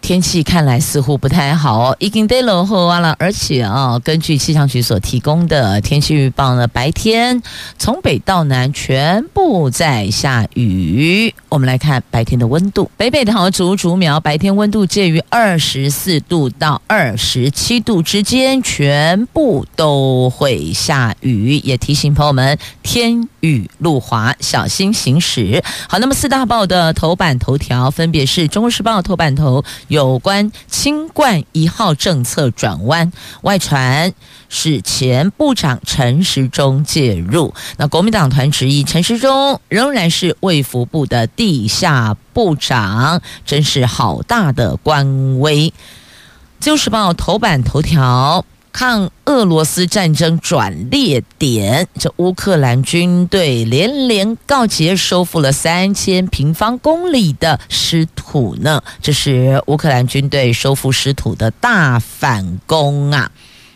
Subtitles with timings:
[0.00, 7.40] 天气看来似乎不太好哦，已经跌落后完了，而且啊，根据气象局所提供的天气预报呢，白天
[7.78, 11.32] 从北到南全部在下雨。
[11.48, 21.58] 我们来看白天的温度，北北桃竹竹苗白天温度介于二十四度到二十七度之间，全部都会下雨。
[21.58, 25.62] 也提醒朋友们，天雨路滑，小心行驶。
[25.88, 29.62] 好，那么四大报的头版头条分别是《中国时报》头版头。
[29.90, 33.10] 有关新冠一号政策转弯，
[33.42, 34.14] 外传
[34.48, 37.52] 是前部长陈时中介入。
[37.76, 45.74] 那国民党团质疑陈时中仍然是卫福部的地下部长，真是好大的官威。
[46.60, 48.44] 自由时报头版头条。
[48.72, 58.82] 抗俄罗斯战争转捩点，这乌克兰军队连连告捷，收复了三千平方公里的失土呢。
[59.02, 63.30] 这是乌克兰军队收复失土的大反攻啊！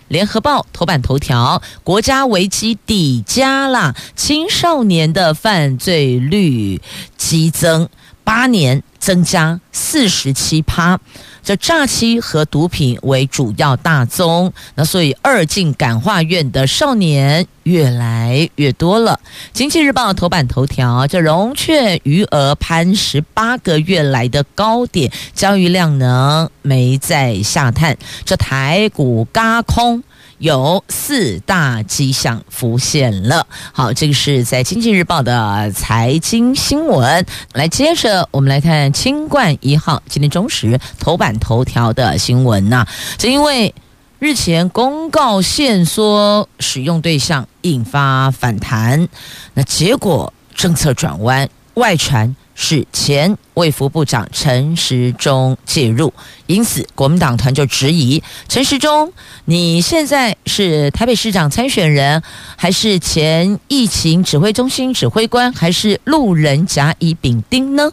[0.08, 6.80] 联合报头版头条：国家危机抵加啦，青少年的犯罪率
[7.16, 7.88] 激增，
[8.22, 10.98] 八年增加四十七趴。
[11.42, 19.20] 这诈欺和毒品为主要大宗，那所以二进感化院的少年越来越多了。
[19.52, 27.98] 经济日报头版头条：这融券余额攀十八个月来的高点，交易量呢没再下探。
[28.24, 30.02] 这台股轧空。
[30.44, 33.46] 有四大迹象浮现了。
[33.72, 37.24] 好，这个是在《经济日报》的财经新闻。
[37.54, 42.86] 来，接着我们来看清冠一号今天中时头版头条的新闻呐。
[43.16, 43.74] 这因为
[44.18, 49.08] 日前公告限缩使用对象，引发反弹。
[49.54, 52.36] 那结果政策转弯，外传。
[52.54, 56.12] 是前卫福部长陈时中介入，
[56.46, 59.12] 因此国民党团就质疑陈时中：
[59.44, 62.22] 你现在是台北市长参选人，
[62.56, 67.90] 还是前疫情指挥中心指挥官，还是路人甲乙丙丁呢？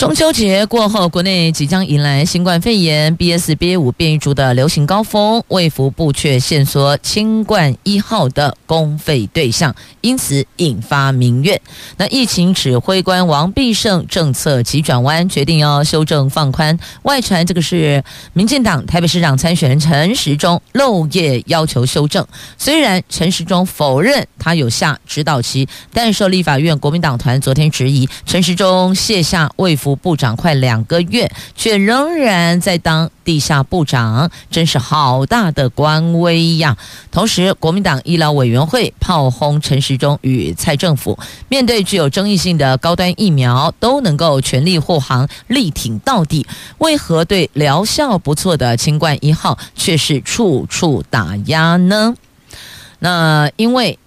[0.00, 3.54] 中秋节过后，国内即将迎来新冠肺炎 BS.
[3.54, 3.78] BA.
[3.78, 11.60] 五变异株的流行高峰，卫福部却限缩清冠一号的公费对象，因此引发民怨。
[11.98, 16.78] 那疫情指挥官王必胜政策急转弯，决定要修正放宽。
[17.02, 22.26] 外传这个是民进党台北市长参选人陈时中漏夜要求修正。
[22.56, 29.89] 虽然陈时中否认他有下指导棋，但受立法院国民党团昨天质疑陈时中卸下卫福。
[29.96, 36.76] 部长快两个月，却仍然在当地下部长，真是好大的官威呀！
[37.10, 41.18] 同时，国民党医疗委员会炮轰陈时中与蔡政府，
[41.48, 46.46] 面对具有争议性的高端疫苗，都能够全力护航、力挺到底，
[46.78, 52.14] 为何对疗效不错的清冠一号却是处处打压呢？
[52.98, 53.98] 那因为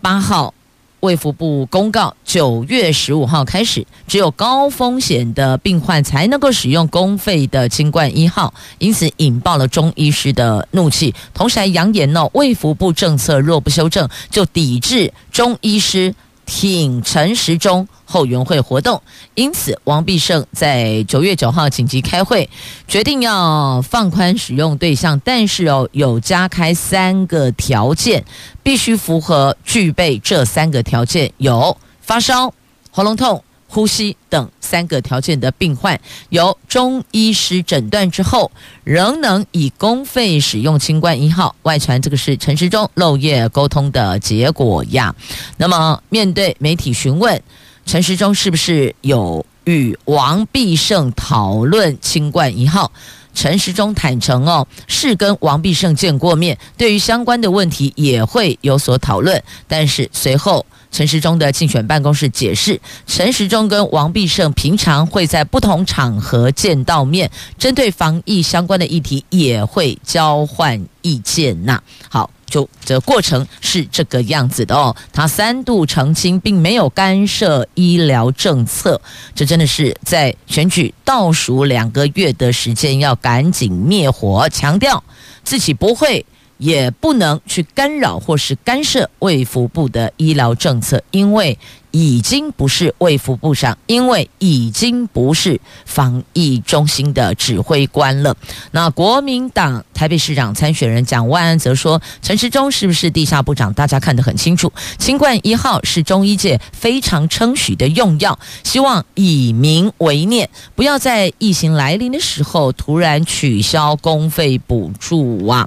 [0.00, 0.52] 八号。
[1.00, 16.14] 卫福部公告，九月十五号开始，只有高风险的病患才能够使用公费的新冠一号，因此引爆了中医师的怒气，同时还扬言哦，卫福部政策若不修正，就抵制中医师。
[16.46, 19.02] 挺陈时中后援会活动，
[19.34, 22.48] 因此王必胜在九月九号紧急开会，
[22.88, 28.24] 决定要放宽使用对象，但是哦，有加开三个条件，
[28.62, 32.54] 必须符合具备这三个条件，有发烧、
[32.90, 33.42] 喉咙痛。
[33.76, 36.00] 呼吸等三个条件的病患，
[36.30, 38.50] 由中医师诊断之后，
[38.84, 41.54] 仍能以公费使用清冠一号。
[41.64, 45.14] 外传这个是陈时中漏夜沟通的结果呀。
[45.58, 47.42] 那么，面对媒体询问，
[47.84, 52.90] 陈时中是不是有与王必胜讨论清冠一号？
[53.34, 60.64] 陈时中坦承哦，是跟王必胜见过面，对于相关的问题也会有所讨论，但是随后。
[60.92, 71.82] 陈时中的竞选办公室解释，陈时中跟王必胜平常会在不同场合见到面，针对防疫相关的议题也会交换意见呐。
[72.08, 74.94] 好，就这过程是这个样子的哦。
[75.12, 79.00] 他三度澄清，并没有干涉医疗政策，
[79.34, 85.02] 这真的是在选举倒数两个月的时间，要赶紧灭火，强调
[85.44, 86.24] 自己不会。
[86.58, 91.58] 也不能去干扰或是干涉卫福部的医疗政策，因为
[91.96, 98.36] 已经不是卫福部长，因为已经不是防疫中心的指挥官了。
[98.72, 103.72] 那国民党台北市长参选人蒋万安则说：“陈时中是不是地下部长？
[103.72, 104.70] 大家看得很清楚。
[104.98, 115.66] 新冠一号是中医界非常称许的用药，希望以民为念，不要在疫情来临的时候突然取消公费补助啊。”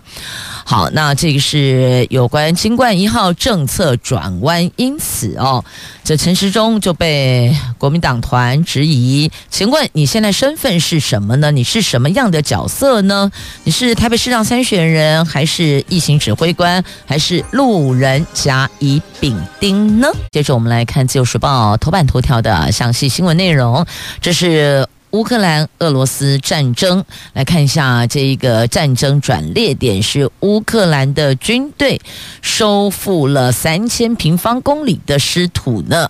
[0.64, 5.66] 好，那这个是有关新冠一号政策转弯，因此哦。
[6.10, 11.52] 这陈时中就被国民党团质疑，请问你现在身份是什么呢？
[11.52, 13.32] 你是什么样的角色呢？
[13.64, 20.08] 你是台北市长参选人，还是疫情指挥官，还是路人甲乙丙丁呢？
[20.32, 23.86] 接着我们来看《自由时报》头版头条的详细新闻内容，
[24.20, 24.88] 这是。
[25.12, 27.04] 乌克兰俄罗斯战争，
[27.34, 32.00] 来看一下这一个战争转捩点是乌克兰的军队
[32.42, 36.10] 收复了三千平方公里的失土呢。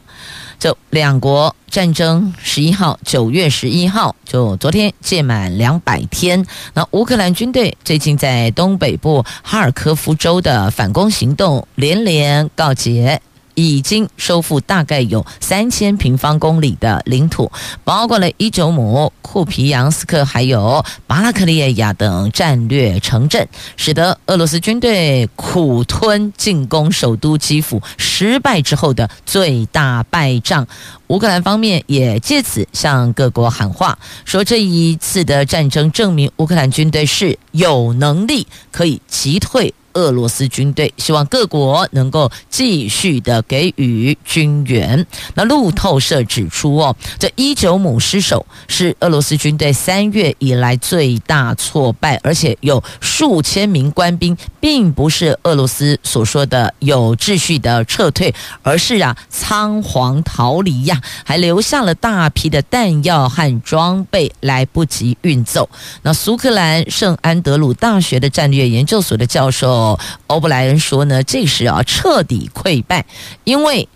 [0.60, 6.46] 就两国战争十一号，九月十一号，就昨天届满两百天。
[6.74, 13.22] 那乌克兰军队最近在东北部哈尔科夫州的反攻行动连连告捷。
[13.60, 17.52] 已经收复大概有三千平方公里的领土，
[17.84, 23.48] 包括了伊久姆、库皮扬斯克还有巴拉克利亚等战略城镇，
[23.78, 30.68] 使得俄罗斯军队苦吞进攻首都基辅失败之后的最大败仗。
[31.08, 39.74] 乌克兰方面也借此向各国喊话，说这一次的战争证明乌克兰军队是有能力可以击退。
[39.94, 45.06] 俄罗斯军队希望各国能够继续的给予军援。
[45.36, 65.70] 那路透社指出，哦，这伊久姆失守是俄罗斯军队三月以来最大挫败，而且有数千名官兵，并不是俄罗斯所说的有秩序的撤退，而是啊仓皇逃离呀，还留下了大批的弹药和装备来不及运走。
[66.02, 69.79] 那苏克兰圣安德鲁大学的战略研究所的教授。
[70.28, 73.06] 欧布莱恩说呢，这时啊彻底溃败，
[73.44, 73.88] 因为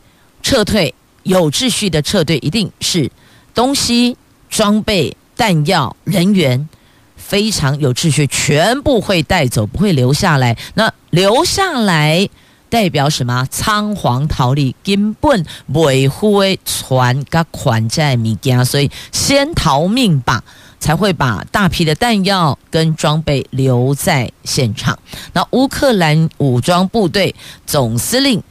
[0.42, 0.94] 撤退
[1.24, 3.10] 有秩序的撤退，一定是
[3.54, 4.18] 东西、
[4.50, 6.68] 装备、弹药、人员
[7.16, 10.58] 非常有秩序，全部会带走，不会留下来。
[10.74, 12.28] 那留下来
[12.70, 13.48] 代表什么？
[13.50, 20.44] 仓皇逃离，根本维护船跟款在米家，所以先逃命吧。
[20.84, 25.00] 才会把大批的弹药跟装备留在现场。
[25.32, 27.34] 那乌克兰武装部队
[27.66, 28.44] 总司令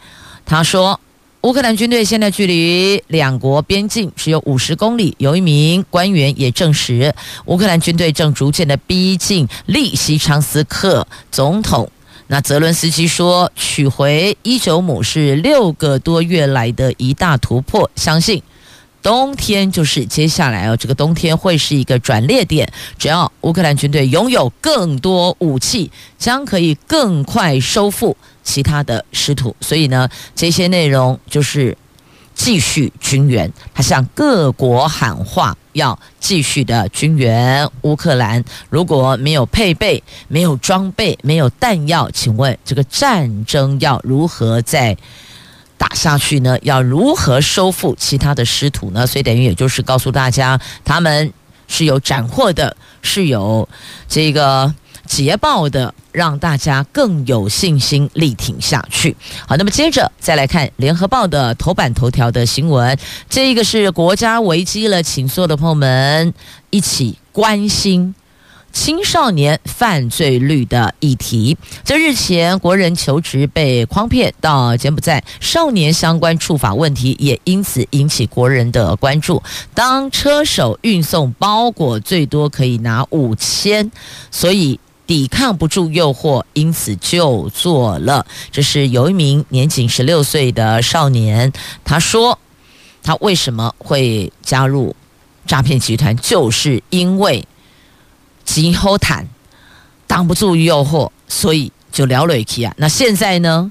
[0.47, 0.99] 他说，
[1.43, 5.15] 乌克兰军队现在距离两国边境只有五十公里。
[5.19, 7.15] 有一名官员也证实，
[7.45, 11.07] 乌克兰军队正逐渐的逼近利西昌斯克。
[11.31, 11.91] 总统
[12.29, 18.43] 那泽伦斯基说，取回伊久姆是六个多月来的一大突破，相信。
[19.03, 22.73] 冬天就是接下来哦，这个冬天会是一个转捩点。
[22.97, 29.57] 只要乌克兰军队拥有更多武器，将可以更快收复其他的失土。
[29.61, 31.77] 所以呢，这些内容就是
[32.33, 33.53] 继续军援。
[33.75, 38.45] 他向各国喊话，要继续的军援乌克兰。
[38.71, 44.97] 如果没有配备、没有装备、没有弹药，请问这个战争要如何在？
[45.83, 46.57] 打下去呢？
[46.63, 49.05] 要如何收复其他的失土呢？
[49.05, 51.33] 所以等于也就是告诉大家，他们
[51.67, 53.69] 是有斩获的，是有
[54.09, 54.73] 这个
[55.05, 59.17] 捷报的，让大家更有信心力挺下去。
[59.49, 62.97] 好，那么接着再来看《联合报》的头版头条的新闻，
[63.29, 66.33] 这个是国家危机了，请所有的朋友们
[66.71, 68.15] 一起关心。
[68.73, 79.43] 青少年犯罪率的议题，这日前国人求职被诓骗到柬埔寨，少年相关处罚问题也因此引起国人的关注。
[79.75, 83.93] 当车手运送包裹最多可以拿五千，
[84.31, 88.27] 所以抵抗不住诱惑，因此就做了。
[88.51, 91.53] 这是有一名年仅十六岁的少年，
[91.85, 92.39] 他说
[93.03, 94.97] 他为什么会加入
[95.47, 97.47] 诈骗集团，就是因为。
[98.45, 99.27] 今后谈
[100.07, 102.75] 挡不住诱惑，所以就聊了一起啊。
[102.77, 103.71] 那现在呢，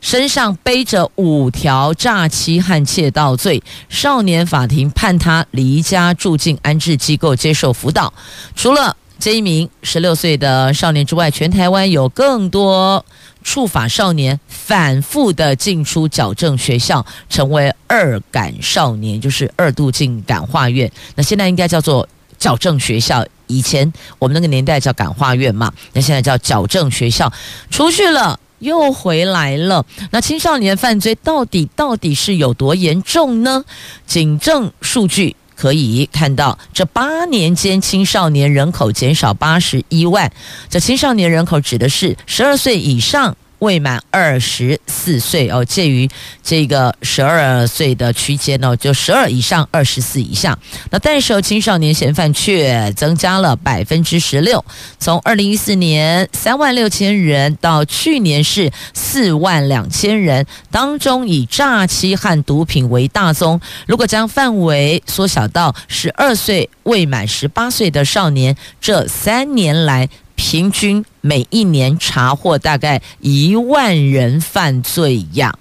[0.00, 8.12] 身上背着五条诈欺和窃盗罪，少年法庭判他离家住进安置机构接受辅导。
[8.54, 13.04] 除了这一名十六岁的少年之外，全台湾有更多
[13.42, 20.90] 触法少年反复的进出矫正学校，成为二感少年，就是二度进感化院。
[21.14, 22.06] 那现在应该叫做
[22.38, 27.32] 矫正学校，以前我们那个年代叫感化院嘛，那现在叫矫正学校，
[27.70, 29.84] 出去了又回来了。
[30.10, 33.64] 那青少年犯罪到底到底是有多严重呢？
[34.06, 35.36] 警政数据。
[35.56, 40.32] 可以看到，这八年间青少年人口减少八十一万。
[40.68, 43.36] 这青少年人口指的是十二岁以上。
[43.64, 46.06] 未满二十四岁哦，介于
[46.42, 50.56] 这个十二岁的区间哦，就十二以上，二十四以下。
[50.90, 54.62] 那但是青少年嫌犯却增加了百分之十六，
[54.98, 63.58] 从二零一四年三万六千人到去年是四万两千人，当中以诈欺和毒品为大宗。
[63.86, 70.08] 如果将范围缩小到十二岁未满十八岁的少年，这三年来。
[70.36, 75.56] 平均每一年查获大概一万人犯罪呀，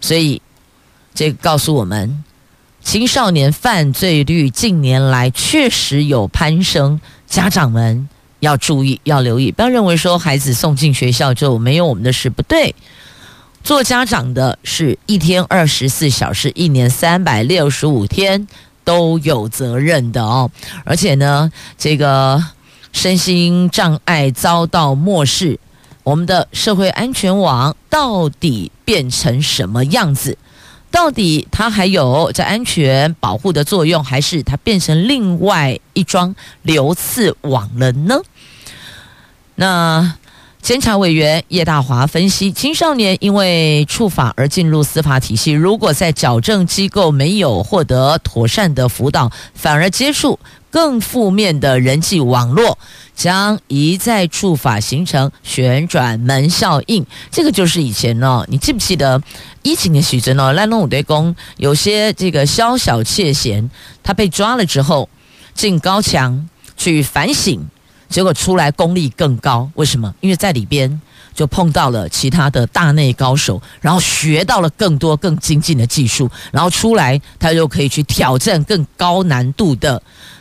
[0.00, 0.40] 所以
[1.14, 2.24] 这告诉我们，
[2.82, 8.08] 青少年犯罪率近年来确实有攀升，家长们
[8.38, 12.74] 要注意，要留意，不要认为说孩子送进学校就没有我们的事，不对，
[13.62, 18.48] 做家长的是一天二十四小时，一年三百六十五天
[18.82, 20.50] 都有责任的哦，
[20.86, 22.42] 而且呢，这个。
[22.92, 25.58] 身心障碍遭到漠视，
[26.02, 30.36] 我们的社会安全网到底变成什么样子？
[30.90, 38.20] 到底它还有在安全保护的作用，还是它变成另外一桩流刺网了呢？
[39.54, 40.14] 那
[40.60, 50.38] 监察委员叶大华分析，青少年因为触法而进入司法体系，如果在矫正机构没有获得妥善的辅导，反而接触。
[50.70, 52.78] 更负面的人际网络
[53.14, 57.04] 将一再触发，形成旋转门效应。
[57.30, 59.20] 这个就是以前呢，你记不记得
[59.62, 60.52] 疫情的时阵呢？
[60.52, 63.68] 烂龙五对公有些这个宵小窃嫌，
[64.02, 65.08] 他被抓了之后
[65.54, 67.68] 进高墙去反省，
[68.08, 69.70] 结果出来功力更高。
[69.74, 70.14] 为什么？
[70.20, 71.00] 因为在里边
[71.34, 80.00] 就碰到了其他的大内高手，然后学到了更多更精进的技术，然后出来他就可以去挑战更高难度的。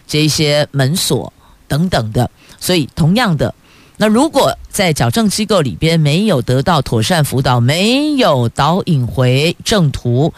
[0.10, 1.32] 这些门锁
[1.68, 3.54] 等等的，所以同样的，
[3.98, 10.34] 那如果在矫正机构里边没有得到妥善辅导，没有导引回正途，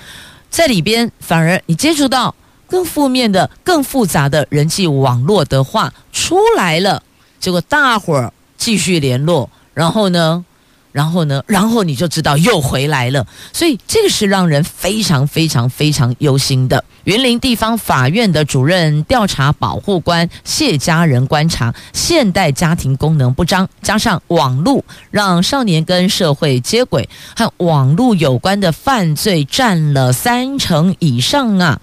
[0.49, 2.35] 在里边反而你接触到
[2.67, 7.01] 更负面的、更复杂的人际网络的话，出来了，
[7.39, 10.43] 结果大伙儿继续联络，然后呢？
[10.91, 11.43] 然后呢？
[11.48, 16.83] 然后你就知道又回来了，所以这个是让人非常非常非常忧心的。
[17.05, 31.81] 云林地方法院的主任调查保护官谢家人观察，现代家庭功能不彰，加上网络让少年跟社会接轨，和网络有关的犯罪占了三成以上啊。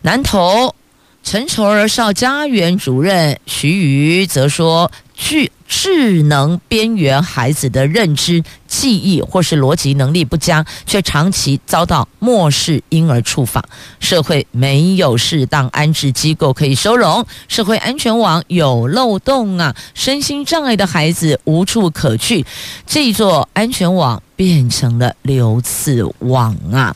[0.00, 0.74] 南投
[1.22, 4.90] 陈绸儿少家园主任徐瑜则说。
[5.14, 13.64] 据智能边缘孩子的认知、记忆或是逻辑能力不佳，却长期遭到漠视，因而触法。
[13.98, 19.74] 社会没有适当安置机构可以收容，社会安全网有漏洞啊！
[19.94, 22.44] 身心障碍的孩子无处可去，
[22.86, 26.94] 这座安全网变成了流刺网啊！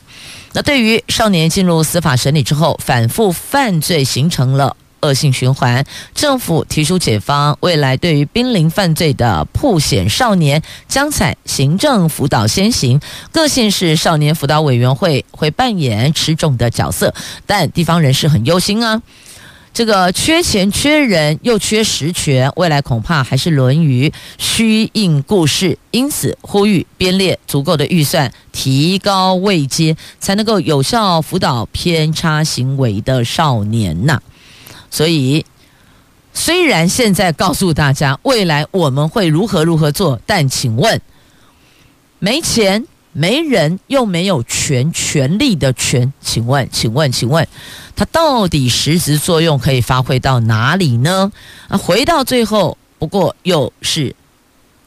[0.53, 4.77] 那对于少年进入司法审理之后，反复犯罪，形成了。
[5.01, 12.99] 恶性循环，政府提出解方，未来对于濒临犯罪的曝险少年，将采行政辅导先行。
[13.31, 17.13] 各县市少年辅导委员会会扮演持重的角色，
[17.45, 19.01] 但地方人士很忧心啊，
[19.73, 25.77] 这个缺钱、缺人又缺实权，未来恐怕还是沦于虚应故事。
[25.91, 34.19] 因此，呼吁编列足够的预算，提高位阶，才能够有效辅导偏差行为的少年呐、
[34.89, 35.45] 所以，
[36.33, 41.01] 虽然现在告诉大家未来我们会如何如何做，但请问，
[42.19, 47.47] 没钱、没人又没有权、权力的权，请问，请问，请问，
[47.95, 51.31] 它到底实质作用可以发挥到哪里呢？
[51.67, 54.15] 啊，回到最后，不过又是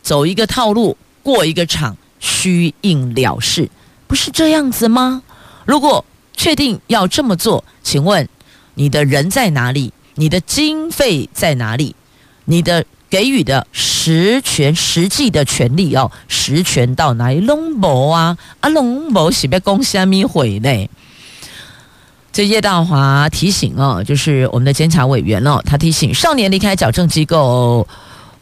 [0.02, 3.69] 走一个套路，过一个场，虚应了事，
[4.07, 5.23] 不是这样子吗？
[5.66, 6.04] 如果
[6.35, 8.28] 确定要这么做，请问？
[8.75, 9.93] 你的人在哪里？
[10.15, 11.95] 你的经费在哪里？
[12.45, 17.41] 你的给予的实权、实际的权利哦，实权到哪里？
[17.41, 18.37] 龙博啊！
[18.61, 20.89] 啊，拢无是要讲虾米话呢？
[22.33, 27.87] 这叶大华提醒哦，就是我们的监察委员哦，他提醒少年离开矫正机构，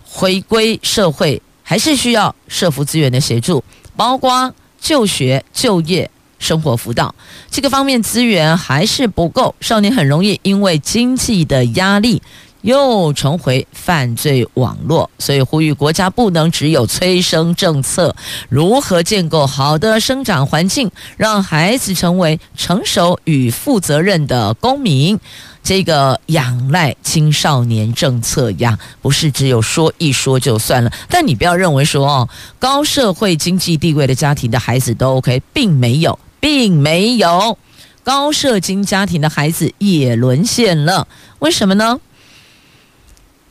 [0.05, 1.41] 回归社会。
[1.63, 3.63] 还是需要社福资源的协助，
[3.95, 7.15] 包括就学、就业、生活辅导
[7.51, 12.23] 这个方面资源还是不够，少年很容易因为经济的压力
[12.63, 18.15] 又重回犯罪网络，所以呼吁国家不能只有催生政策，
[18.49, 25.19] 如何建构好的生长环境，让孩子成为成熟与负责任的公民。
[25.61, 30.91] 这个仰赖青少年政策呀，不是只有说一说就算了。
[31.11, 32.29] 但你不要认为说哦，
[32.59, 37.59] 高社会经济地位的家庭的孩子都 OK，并没有，并没有，
[38.03, 41.07] 高射精家庭的孩子也沦陷了。
[41.39, 42.01] 为什么呢？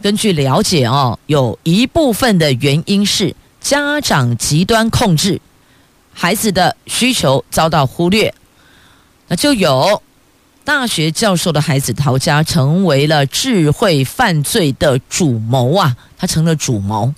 [0.01, 5.41] 根据了解哦，有一部分的原因是家长极端控制，
[6.13, 8.33] 孩子的需求遭到忽略，
[9.27, 10.01] 那就有。
[10.63, 15.95] 大学教授的孩子逃家，成为了智慧犯罪的主谋啊！
[16.17, 17.13] 他成了主谋，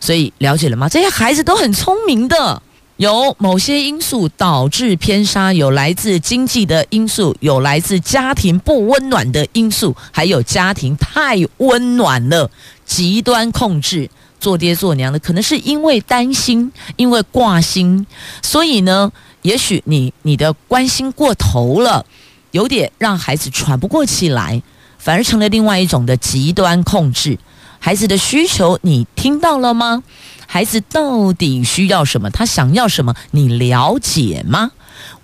[0.00, 0.88] 所以了解了吗？
[0.88, 2.60] 这些孩子都很聪明的，
[2.98, 12.50] 有某些因素导致偏差，有来自经济的因素，有来自家庭不温暖的因素，还有家庭太温暖了，
[12.84, 18.04] 极端控制，做爹做娘的，可能是因为担心，因为挂心，
[18.42, 19.12] 所以呢，
[19.42, 22.04] 也许你你的关心过头了。
[22.50, 24.60] 有点让孩子喘不过气来，
[24.98, 27.38] 反而成了另外一种的极端控制。
[27.78, 30.02] 孩子的需求你听到了吗？
[30.46, 32.30] 孩子到底需要什么？
[32.30, 33.14] 他想要什么？
[33.30, 34.70] 你了解吗？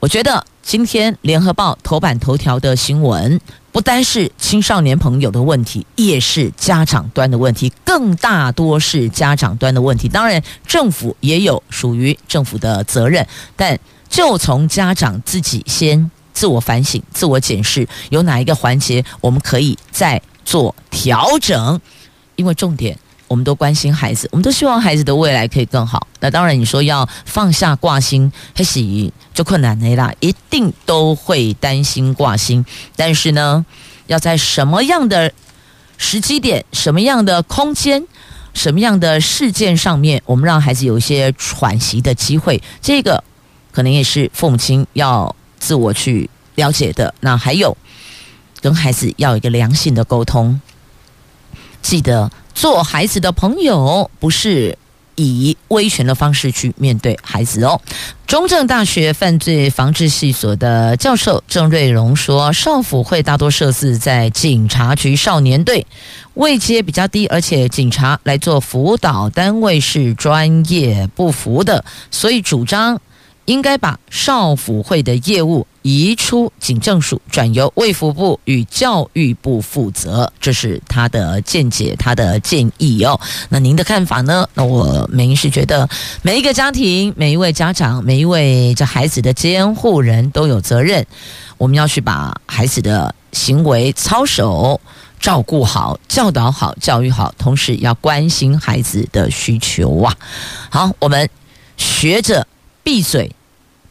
[0.01, 3.41] 我觉得今天联合报头版头条的新闻，
[3.73, 10.09] 不单是青少年朋友的问题，也是家长端的问题，更大多是家长端的问题。
[10.09, 16.11] 当然，政府也有属于政府的责任，但就从家长自己先。
[16.35, 21.81] 自我反省、自我检视，有哪一个环节我们可以再做调整？
[22.37, 22.99] 因为重点，
[23.29, 26.07] 我们都关心孩子，我们都希望孩子的未来可以更好。
[26.21, 28.81] 那当然，你说要放下挂心，还是
[29.33, 32.65] 就困难的啦，一定都会担心挂心。
[32.97, 33.65] 但是呢，
[34.07, 35.33] 要在什么样的
[35.97, 38.07] 时机点、什么样的空间、
[38.53, 43.23] 什么样的事件上面，我们让孩子有一些喘息的机会，这个
[43.73, 45.35] 可能也是父母亲要。
[45.57, 47.75] 自我去了解的，那还有
[48.61, 50.61] 跟孩子要一个良性的沟通。
[51.85, 54.79] 记得做孩子的朋友，不是
[55.17, 57.79] 以威权的方式去面对孩子哦。
[58.27, 65.87] 中正大学犯罪防治系所的教授郑瑞荣说，少辅会大多设置在警察局少年队，
[66.33, 72.99] 位阶比较低，而且警察来做辅导单位是专业不服的，所以主张。
[73.47, 83.21] 应该把少辅会的业务移出警政署，转由卫福部与教育部负责，这是他的见解，他的建议哦。
[83.51, 84.49] 那您的看法呢？
[84.55, 85.87] 那我明是觉得，
[86.23, 91.07] 每一个家庭、每一位家长、每一位这孩子的监护人都有责任，
[91.59, 94.81] 我们要去把孩子的行为操守
[95.21, 100.17] 照顾好、教导好、教育好，同时要关心孩子的需求啊。
[100.71, 101.29] 好，我们
[101.77, 102.47] 学着。
[102.83, 103.35] 闭嘴，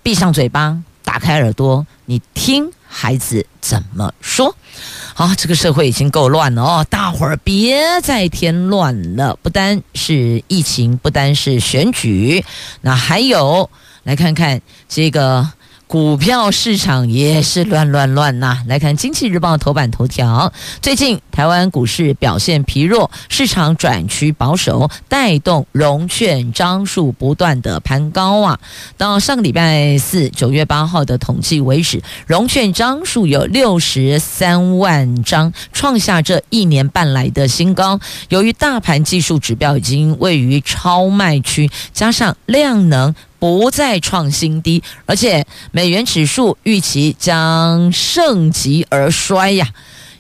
[0.04, 4.56] 闭上嘴巴，打开耳朵，你听孩子怎么说。
[5.14, 9.38] 好，这个社会已经够乱了哦，大伙儿别再添乱了。
[9.42, 12.44] 不单是疫情，不单是选举，
[12.82, 13.70] 那还有
[14.04, 15.52] 来看看这个。
[15.94, 18.64] 股票市场也是乱乱乱呐！
[18.66, 20.52] 来看《经济日报》头版头条，
[20.82, 28.60] 最近台湾股市表现疲弱，市场转趋保守，带动融券张数不断的攀高啊！
[28.98, 38.00] 到上个礼拜四，九月八号的统计为止，融券张数有六十三万张，创下这一年半来的新高。
[38.30, 43.14] 由于大盘技术指标已经位于超卖区，加上量能。
[43.44, 49.68] 不再创新低，而且美元指数预期将盛极而衰呀，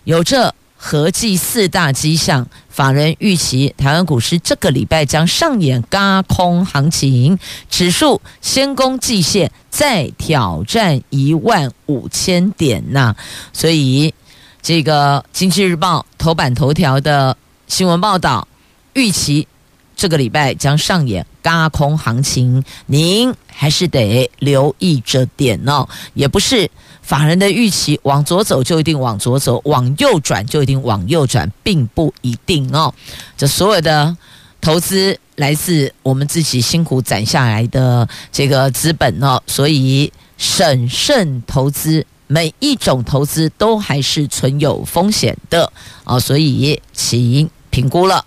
[0.03, 13.15] 有这合计四大迹象，法人预期台湾股市这个礼拜将上演轧空行情，指数先攻季线，再挑战一万五千点呐。
[13.53, 14.13] 所以，
[14.61, 18.45] 这个经济日报头版头条的新闻报道
[18.91, 19.47] 预期。
[19.95, 25.87] 这个礼拜将上演轧空行情，您还是得留意着点哦。
[26.13, 26.69] 也不是
[27.01, 32.93] 法人的预期往左走就一定往左走，往右转就一定往右转，并不一定哦。
[33.37, 34.17] 这所有的
[34.59, 45.71] 投资来自我们自己辛苦攒下来的这个资本哦，所以审慎投资，每一种投资都还是存有风险的
[46.03, 48.25] 哦，所以请评估了。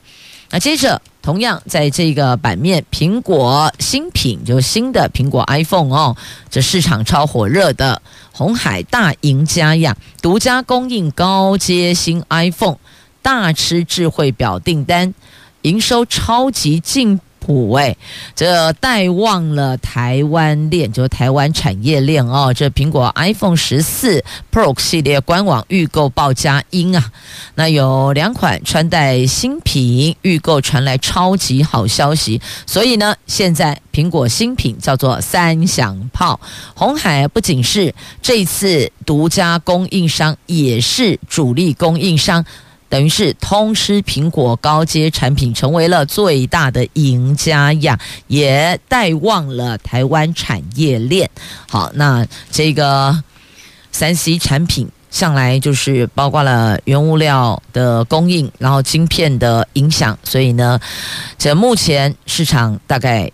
[0.51, 1.03] 那接着。
[1.27, 6.17] 同样在这个版面，苹果新品就新的苹果 iPhone 哦，
[6.49, 12.77] 这市场超火热的红海大赢家呀，独家供应高阶新 iPhone，
[13.23, 15.13] 大吃智慧表订单，
[15.63, 17.21] 营收超级劲。
[17.47, 17.97] 五位，
[18.35, 22.53] 这带旺了台湾链，就是台湾产业链哦。
[22.53, 27.13] 这苹果 iPhone 十四 Pro 系列官网预购报佳音啊，
[27.55, 36.41] 那有两款穿戴新品预购传来超级好消息，所以呢，现在苹果新品叫做三响炮，
[36.75, 42.45] 红海不仅是这次独家供应商，也是主力供应商。
[42.89, 51.29] 等于是通吃苹果高阶产品，成为了最大的赢家呀，也带旺了台湾产业链。
[51.69, 53.23] 好，那这个
[53.91, 60.79] 三 C 产品向来就是包括了原物料的供应，然后晶片的影响，所以呢，
[61.39, 63.31] 这目前市场大概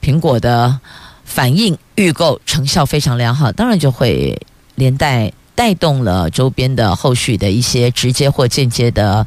[0.00, 0.78] 苹果的
[1.24, 4.40] 反应预购成效非常良好，当然就会
[4.76, 5.32] 连带。
[5.58, 9.26] 带动了周边的后续的一些直接或间接的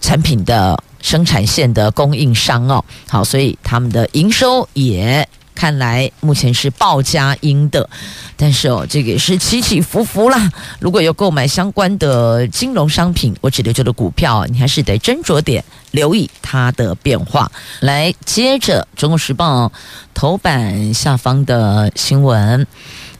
[0.00, 7.90] 产品的生产线的供应商哦，好，所以他们的营收也看来目前是报佳音的，
[8.36, 10.48] 但是哦，这个也是起起伏伏啦。
[10.78, 17.50] 如果有购买相关的金融商品，我指的就是股票，你还是得斟酌点留意它的变化。
[17.80, 19.66] 来，接着《中国时报》
[20.14, 22.64] 头版下方的新闻。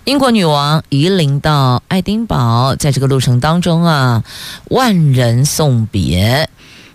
[0.05, 4.23] 英国女王移灵到爱丁堡，在这个路程当中啊，
[4.69, 6.51] 万人送别。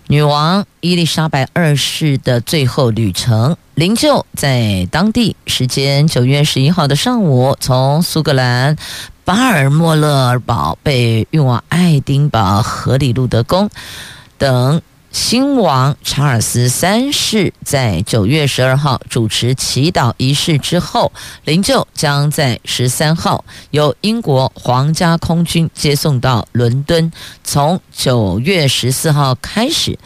[0.06, 8.76] 女王伊丽莎白二世的最后旅程，灵柩在当地时间九月十一号的上午，从苏格兰
[9.24, 13.68] 巴尔莫勒尔堡被运往爱丁堡荷里路德宫
[14.38, 14.80] 等。
[15.12, 21.10] 新王查尔斯三世在九月十二号主持祈祷仪式之后，
[21.44, 27.10] 灵柩将在十三号由英国皇家空军接送到伦敦。
[27.42, 29.98] 从九月十四号开始，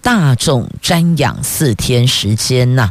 [0.00, 2.90] 大众瞻仰四天时间呐。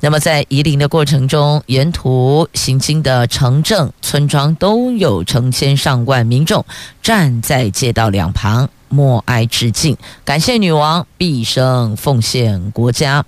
[0.00, 6.66] 那么在移灵的过程中，沿途行经的城镇、村庄都有成千上万民众
[7.02, 8.68] 站在街道两旁。
[8.92, 13.24] 默哀致敬，感谢女王毕生奉献国家。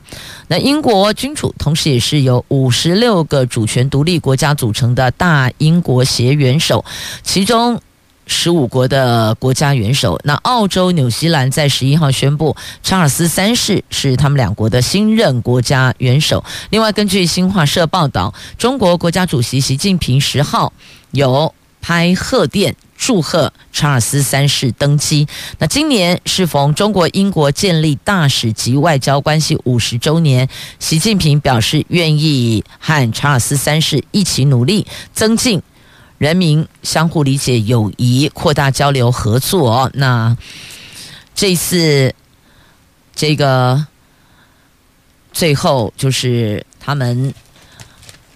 [0.49, 6.85] 那英国君主同时也是由五十六个主权独立国家组成的大英国协元首，
[7.23, 7.81] 其中
[8.27, 10.21] 十五国的国家元首。
[10.25, 16.45] 那澳洲、纽西兰在十一号宣布，查尔斯三世是他们两国的新任国家元首。
[16.69, 20.75] 另外，根据新华社报道，中国国家主席习近平十号
[21.13, 22.77] 有拍贺电。
[22.97, 25.27] 祝贺查尔斯三世登基。
[25.59, 35.61] 那今年适逢中国英国建立大使级外交关系五十周年，习近平表示愿意和查尔斯三世一起努力，增进
[36.19, 39.91] 人民相互理解、友谊，扩大交流合作。
[39.95, 40.37] 那
[41.35, 42.15] 这次
[43.15, 43.87] 这个
[45.33, 47.35] 最后就是他们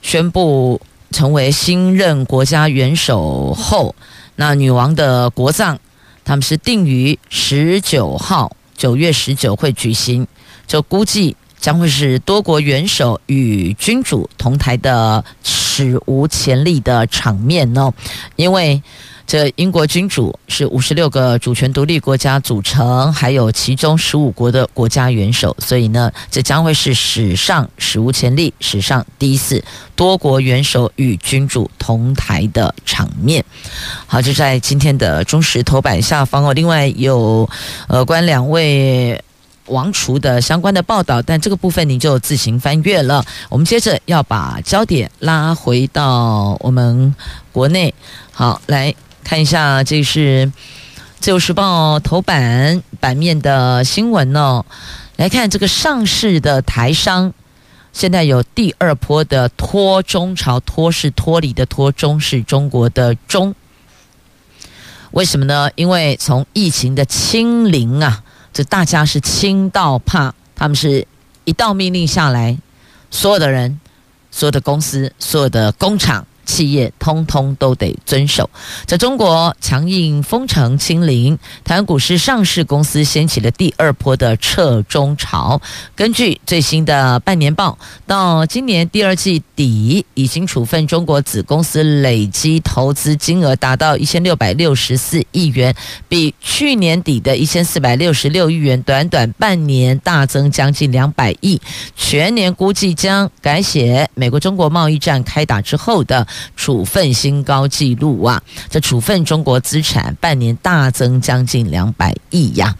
[0.02, 0.80] 宣布
[1.12, 3.94] 成为新任国家元首后。
[4.40, 5.76] 那女王的国葬，
[6.24, 10.28] 他们是定于十九号，九月十九会举行，
[10.64, 15.24] 就估计将会是多国元首与君主同台的
[15.86, 17.92] 史无前例的场面哦，
[18.36, 18.82] 因为。
[19.28, 29.62] 这英国君主是五十六个主权独立国家组成，还有其中十五国的国家元首，所以呢，这将会是史上史无前例、史上第一次
[29.94, 33.44] 多国元首与君主同台的场面。
[34.06, 36.54] 好，就在今天的中时头版下方哦。
[36.54, 37.46] 另外有
[37.86, 39.22] 呃关两位
[39.68, 43.24] 王储的相关的报道，但这个部分您就自行翻阅了。
[43.48, 47.14] 我们接着要把焦点拉回到我们
[47.52, 47.94] 国内，
[48.32, 48.94] 好来。
[49.24, 50.46] 看一下，这是
[51.20, 54.64] 《自由时报》头版版面的新闻哦。
[55.16, 57.34] 来看这个上市的台商，
[57.92, 63.54] 现在有第二波的脱中潮，脱是脱离的脱，中是中国的中。
[65.10, 65.68] 为什么呢？
[65.74, 68.22] 因为从疫情的清零啊，
[68.58, 71.06] 这大家是亲到怕，他们是
[71.44, 72.58] 一道命令下来，
[73.08, 73.78] 所有的人、
[74.32, 76.26] 所有的公司、所有的工厂。
[76.48, 78.48] 企业通通都得遵守。
[78.86, 85.60] 在中国强硬封城清零，台湾股市上市公司掀起了第二波的撤中潮。
[85.94, 95.74] 根据最新的半年报，到今年第二季底，已经处分中国子公司累计投资金额达到一千六百六十四亿元，
[96.08, 101.60] 比去年底的一千四百六十六亿元，短短半年大增将近两百亿。
[101.94, 108.42] 全年估计将改写美国中国贸易战开打之后的处分新高纪录啊！
[108.68, 112.76] 这处分中国资产半年大增将近两百亿呀！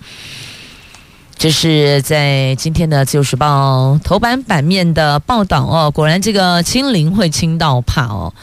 [1.37, 5.90] 这是在今天的《自由时报》头版版面的报道哦。
[5.90, 8.35] 果然，这个清零会清到怕哦。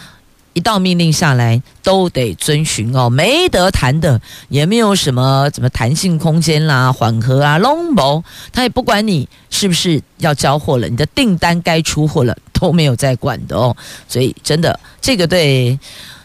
[0.55, 13.75] 一道命令下来都得遵循哦，没得谈的，也没有什么什么弹性空间啦、缓和啊、拢无，他也不管你是不是要交货了，你的订单该出货了都没有在管的哦。
[14.07, 15.77] 所以真的，这个对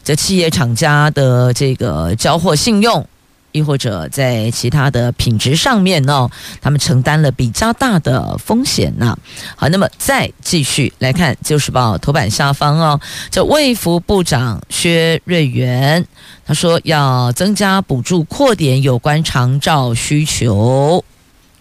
[0.05, 3.05] 这企业厂家的这个交货信用。
[3.53, 6.29] 亦或者在其他的品质上面呢，
[6.61, 9.17] 他们承担了比较大的风险呢。
[9.57, 16.07] 好，那么再继续来看《旧时报》头版下方哦，这卫福部长薛瑞元
[16.47, 21.05] 他说要增加补助，扩点有关长照需求，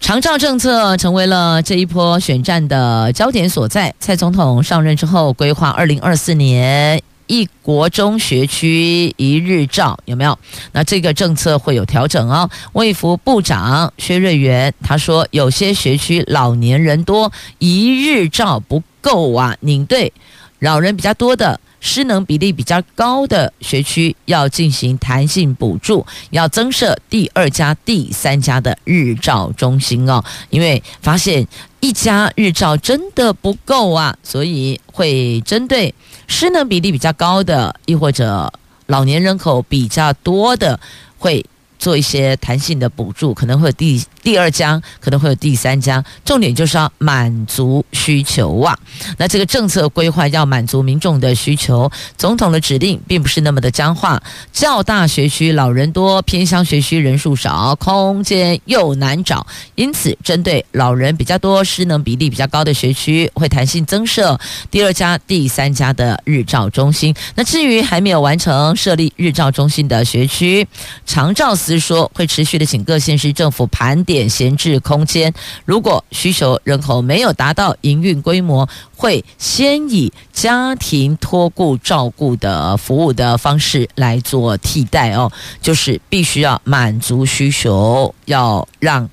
[0.00, 3.94] 长照政策成为了这一波选战的焦点所在。
[4.00, 7.00] 蔡总统上任之后，规划二零二四年。
[7.30, 10.36] 一国中学区一日照有没有？
[10.72, 12.50] 那这个政策会有调整哦。
[12.72, 20.12] 卫福部长薛瑞元他说，有些学区老年人多，一日照不够啊，领队
[20.58, 21.60] 老人比较多的。
[21.82, 30.22] 失能比例比较高的学区要进行弹性补助，要增设第二家、第三家的日照中心哦。
[30.50, 31.48] 因为发现
[31.80, 35.94] 一家日照真的不够啊，所以会针对
[36.30, 38.50] 失能比例比较高的，亦或者
[38.86, 40.78] 老年人口比较多的，
[41.18, 41.44] 会
[41.76, 44.00] 做一些弹性的补助，可能会有第。
[44.22, 48.78] 第二家可能会有第三家，重点就是要满足需求啊。
[49.18, 54.22] 那这个政策规划要满足民众的需求，总统的指令并不是那么的僵化。
[54.52, 64.38] 较大学区老人多，偏乡学区人数少，空间又难找，因此针对老人比较多、失能比例比较高的学区，会弹性增设
[64.70, 67.14] 第二家、第三家的日照中心。
[67.34, 70.66] 那至于还没有完成设立日照中心的学区，
[71.06, 75.32] 长照司说会持续的请各县市政府盘点闲置空间，
[75.64, 85.30] 如果需求人口没有达到营运规模，会先以家庭托顾照顾的服务的方式来做替代哦，
[85.62, 89.08] 就是必须要满足需求，要让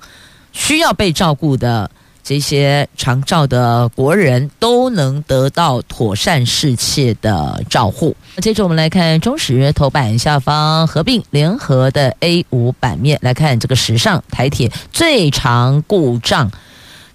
[0.50, 1.88] 需要被照顾的。
[2.28, 8.14] 这些长照的国人都能得到妥善适切的照护。
[8.42, 16.52] 接着我们来看中时头版下方合并联合的 A 五版面，来看这个时尚台铁最长故障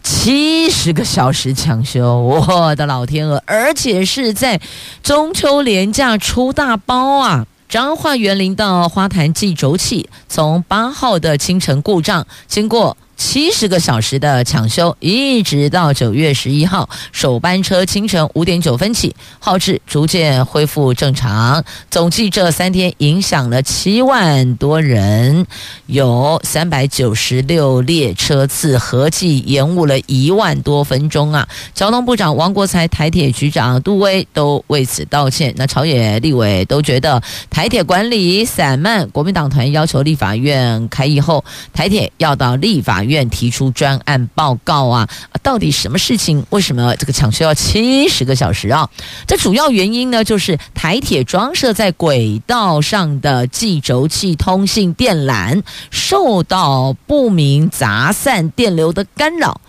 [0.01, 3.43] 七十个小时抢修，我的老天鹅！
[3.45, 4.59] 而且是在
[5.03, 7.45] 中秋连假出大包啊！
[7.69, 12.97] 彰化园林到花坛计轴器从八号的清晨故障，经过。
[13.15, 21.63] 七十个小时的抢修，一直到九月十一号首班车清晨五点九分起，号志逐渐恢复正常。
[21.89, 25.45] 总计这三天影响了七万多人，
[25.85, 31.47] 有三百九十六列车次，合计延误了一万多分钟啊！
[31.73, 35.53] 交通部长王国材、台铁局长杜威都为此道歉。
[35.55, 43.29] 那朝野立委都觉得台铁管理散漫，国民党团要求立法院开议后，台铁要到立法院。
[43.33, 45.09] 提出专案报告啊，
[45.41, 46.45] 到底什么事情？
[46.51, 48.87] 为什么这个抢修要七十个小时啊？
[49.25, 59.59] 这主要原因呢，就是台铁装设在轨道上的计轴器通信电缆受到不明杂散电流的干扰，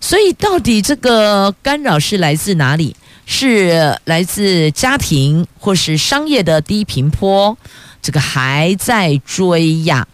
[0.00, 2.94] 所以到底这个干扰是来自哪里？
[3.24, 7.56] 是来自家庭或是商业的低频波？
[8.02, 10.06] 这个还在追呀。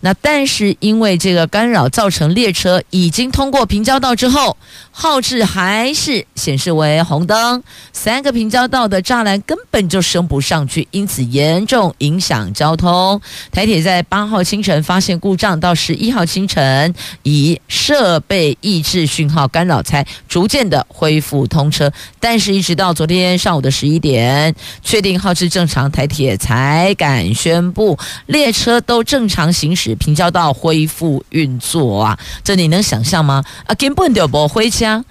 [0.00, 4.56] 那但是因为这个干扰造成列车已经通过平交道之后，
[4.92, 13.20] 号志还是显示为红灯，三个平交道的栅栏根本就升不上去，因此严重影响交通。
[13.50, 29.87] 台铁在八号清晨发现故障，到十一号清晨以设备抑制讯号干扰才逐渐的恢复通车，但是一直到昨天上午的十一点，确定号志正常，台铁才敢宣布列车都正常行驶。
[29.96, 33.44] 平交道恢复运作啊，这你能想象吗？
[33.66, 35.04] 啊，根本就不会加。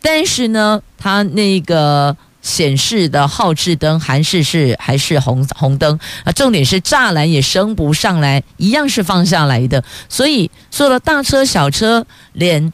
[0.00, 12.72] 但是呢，它那个显示的号志灯还是是还是红红灯啊，重点是栅栏也升不上来，一样是放下来的，所以说了大车小车连。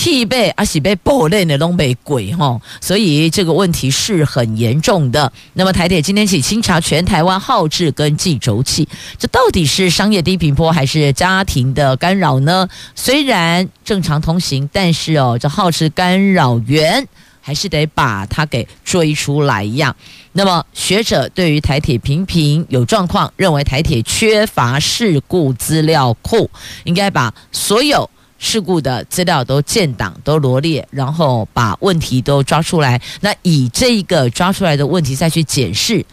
[0.00, 5.30] 替被阿喜被爆裂的东北鬼哈，所以这个问题是很严重的。
[5.52, 12.66] 那么台铁今天起清查全台湾号志跟计轴器，这到底是商业低频波还是家庭的干扰呢？
[12.94, 17.06] 虽然正常通行，但是哦，这号志干扰源
[17.42, 19.94] 还是得把它给追出来呀。
[20.32, 26.48] 那么学者对于台铁频频有状况，认为台铁缺乏事故资料库，
[26.84, 28.08] 应该把所有。
[28.40, 33.00] 事故的资料都建档、都罗列，然后把问题都抓出来。
[33.20, 36.04] 那以这一个抓出来的问题再去检视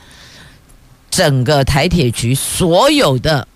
[1.10, 3.48] 整个台铁局所有的。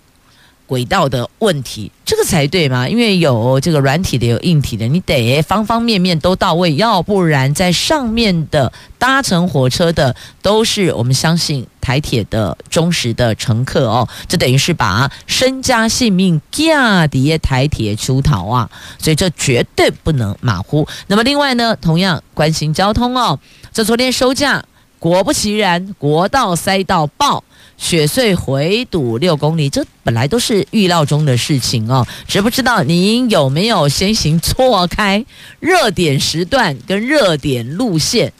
[0.72, 2.88] 轨道的问题，这个才对嘛？
[2.88, 14.08] 因为有这个软体的，有硬体的，你得方方面面都到位，要不然在上面的搭乘火车的都是我们相信台铁的忠实的乘客哦。
[14.26, 18.70] 这等于是把身家性命架底台铁出逃啊！
[18.98, 20.88] 所以这绝对不能马虎。
[21.08, 23.38] 那么另外呢，同样关心交通哦，
[23.74, 24.64] 这昨天收假，
[24.98, 27.44] 果不其然，国道塞到爆。
[27.82, 32.06] 雪隧回堵六公里，这本来都是预料中的事情哦。
[32.28, 35.26] 只不知道您有没有先行错开
[35.58, 38.32] 热点时段跟热点路线，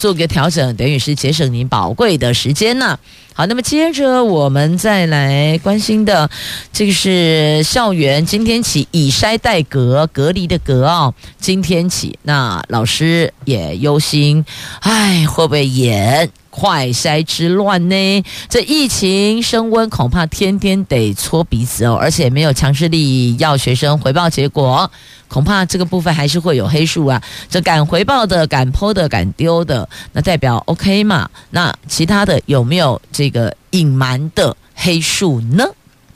[0.00, 2.98] 做个调整，等于是节省您宝贵的时间呢。
[3.34, 6.28] 好，那么接着我们再来关心的，
[6.72, 11.14] 这个是校园今天起以筛代隔，隔离的隔哦。
[11.38, 14.44] 今天起，那老师也忧心，
[14.80, 16.28] 哎，会不会演？
[16.58, 18.24] 快筛之乱呢？
[18.48, 24.90] 这疫情升温，恐怕天天得搓鼻子哦，而且没有强制力要学生回报结果，
[25.28, 27.22] 恐怕这个部分还是会有黑数啊。
[27.48, 31.30] 这敢回报的、敢抛的、敢丢的，那代表 OK 嘛？
[31.50, 35.64] 那其他的有没有这个隐瞒的黑数呢？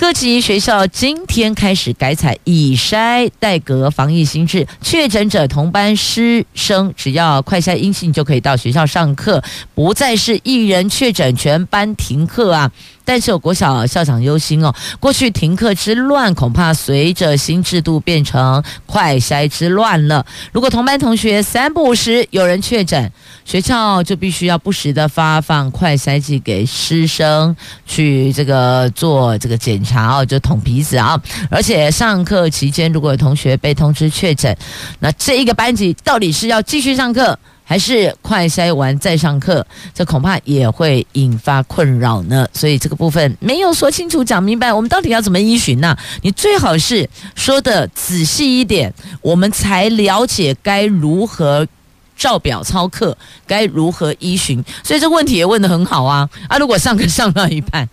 [0.03, 9.41] 各级学校今天开始改采以筛代隔防疫新制，确诊者同班师生只要快筛阴性就可以到学校上课，
[9.77, 12.73] 不再是一人确诊全班停课啊。
[13.05, 20.25] 但是有国小校长忧心哦，过去停课之乱，恐怕随着新制度变成快筛之乱了。
[20.53, 23.12] 如果同班同学三不五时有人确诊，
[23.45, 27.55] 学校就必须要不时的发放快筛剂给师生
[27.87, 31.21] 去这个做这个检查哦，就捅鼻子啊。
[31.51, 34.57] 而且上课期间如果有同学被通知确诊，
[35.01, 37.38] 那这一个班级到底是要继续上课？
[37.73, 42.47] 还是快筛完再上课，这恐怕也会引发困扰呢。
[42.53, 45.97] 所以这个部分没有说清楚、讲明白，我们到底要怎么依循呢？
[46.21, 51.67] 你最好是说得仔细一点，我们才了解该如何
[52.15, 54.63] 照表操课，该如何依循。
[54.85, 56.29] 所以这个问题也问得很好啊！
[56.49, 57.89] 啊，如果上课上到一半，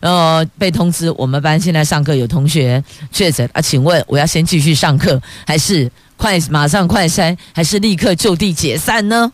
[0.00, 5.88] 呃，被通知我们班现在上课有同学确诊啊，请问我要先继续上课还是？
[6.16, 9.32] 快，马上快筛，还是立刻就地解散呢？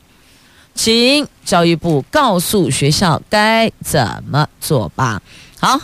[0.75, 5.21] 请教育部告诉学校该怎么做吧。
[5.59, 5.79] 好，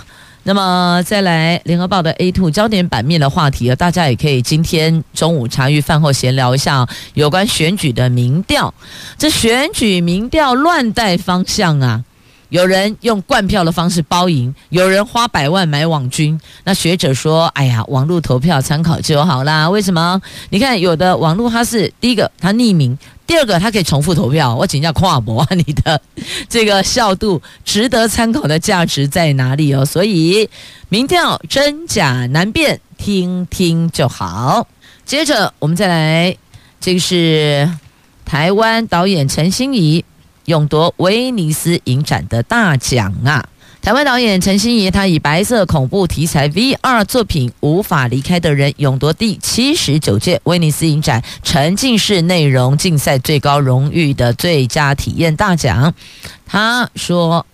[0.45, 8.73] 那么再来联合报的 A two 焦点版面的话题，大家也可以今天中午茶余饭后闲聊一下有关选举的民调。
[9.19, 12.03] 这选举民调乱带方向啊！
[12.49, 16.41] 有人用灌票的方式包赢，有人花百万买网军。
[16.65, 19.69] 那学者说：“哎呀，网络投票参考就好啦。
[19.69, 20.21] 为什么？
[20.51, 24.55] 你看，有的网络它是第一个，它匿名；第二个，它可以重复投票。
[24.55, 26.01] 我请教跨博，你的
[26.49, 29.85] 这个效度、值得参考的价值在哪里哦？
[29.85, 30.49] 所以，
[30.89, 34.69] 民调真假难辨，听听就好。
[35.05, 36.37] 接着，我们再来，
[36.81, 37.69] 这个是
[38.25, 40.05] 台湾导演陈欣怡。
[40.47, 43.45] 勇夺威尼斯影展的大奖啊！
[43.83, 55.95] 台湾导演陈欣怡，他以白色恐怖题材 VR 作品《无法离开的人》勇夺第七十九届威尼斯影展沉浸式内容竞赛最高荣誉的最佳体验大奖。
[56.47, 57.47] 他说：“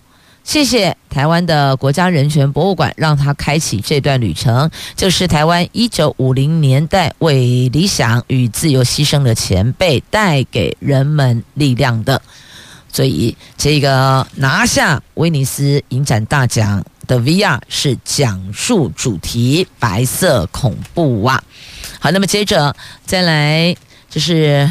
[0.43, 12.23] 谢谢台湾的国家人权博物馆，让他开启这段旅程，就是台湾一九五零年代为理想与自由牺牲的前辈带给人们力量的。”
[12.93, 21.43] 所以，这个拿下威尼斯影展大奖的 VR 是讲述主题白色恐怖啊。
[21.99, 22.77] 好，那么接着
[23.07, 23.75] 再来
[24.11, 24.71] 就是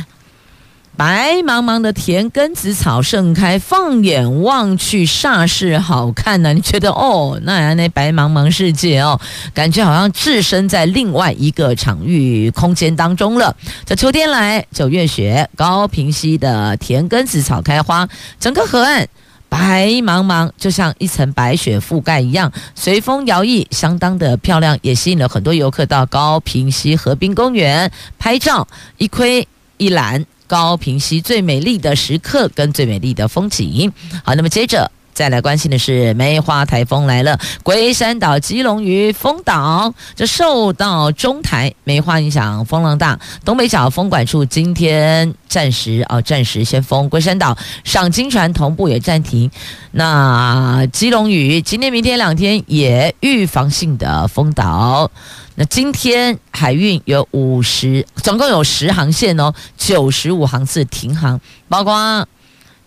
[1.03, 9.19] 白茫茫的田根子草盛开，放眼望去煞是好看呢、你觉得哦，那那白茫茫世界哦，
[9.51, 13.55] 感觉好像置身在另外一个场域空间当中了。
[13.83, 18.07] 这秋天来，九月雪，高平溪的田根子草开花，
[18.39, 19.09] 整个河岸
[19.49, 28.67] 白茫茫，就像一层白雪覆盖一样，随风摇曳，相当的漂亮，也吸引了很多游客到高平溪河滨公园拍照，
[28.99, 29.47] 一窥
[29.77, 30.23] 一览。
[30.51, 33.89] 高屏溪最美丽的时刻跟最美丽的风景。
[34.25, 43.17] 好，那么接着再来关心的是梅花台风来了，龟山岛、基隆屿风岛，这受到中台梅花影响，风浪大。
[43.45, 49.49] 东北角风管处今天暂时啊，暂时先封龟山岛，赏金船同步也暂停。
[49.91, 55.09] 那基隆屿今天、明天两天也预防性的封岛。
[55.55, 62.25] 那今天海运有五十，总共有十航线哦，九十五航次停航，包括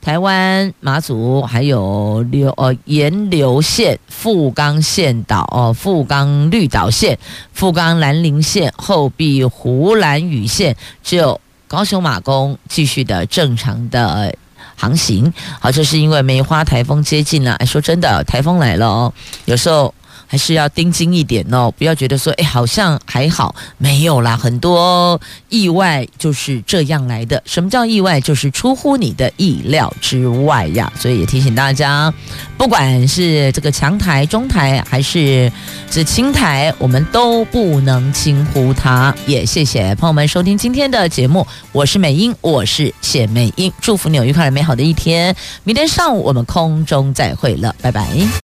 [0.01, 7.19] 台湾马祖，还有流呃盐流线、富冈线岛哦，富冈绿岛线、
[7.53, 11.39] 富冈兰陵线、后壁湖兰屿线，只有
[11.69, 14.35] 高雄马公继续的正常的
[14.75, 15.31] 航行。
[15.61, 17.53] 好，这是因为梅花台风接近了。
[17.57, 19.13] 哎，说真的，台风来了哦，
[19.45, 19.95] 有时候。
[20.35, 27.41] 还是要盯紧一点哦，不要觉得说，哎，好像还好，没有啦，很多意外就是这样来的。
[27.47, 28.21] 什么叫意外？
[28.21, 30.93] 就是出乎你的意料之外呀。
[30.99, 32.13] 所以也提醒大家，
[32.59, 35.53] 不管是这个强台、中台，还是
[35.89, 39.15] 这轻台，我们都不能轻忽它。
[39.29, 45.37] 也谢谢朋友们收听今天的节目，我是美英，我是谢美英，祝福你有愉快美好的一天。
[45.63, 48.43] 明天上午我们空中再会了，拜拜。